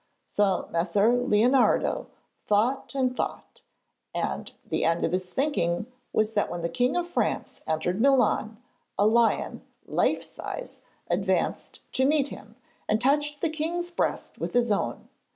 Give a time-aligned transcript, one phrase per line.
[0.25, 2.07] So Messer Leonardo
[2.47, 3.61] thought and thought,
[4.15, 8.57] and the end of his thinking was that when the King of France entered Milan,
[8.97, 12.55] a lion, life size, advanced to meet him,
[12.89, 15.07] and touched the king's breast with his own.